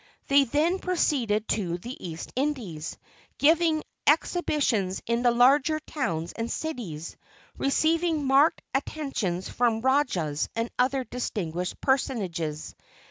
They 0.29 0.45
then 0.45 0.79
proceeded 0.79 1.47
to 1.49 1.77
the 1.77 1.95
East 2.09 2.33
Indies, 2.35 2.97
giving 3.37 3.83
exhibitions 4.07 4.99
in 5.05 5.21
the 5.21 5.29
larger 5.29 5.79
towns 5.79 6.31
and 6.31 6.49
cities, 6.49 7.15
receiving 7.55 8.25
marked 8.25 8.63
attentions 8.73 9.47
from 9.47 9.81
Rajahs 9.83 10.49
and 10.55 10.71
other 10.79 11.03
distinguished 11.03 11.79
personages. 11.81 12.73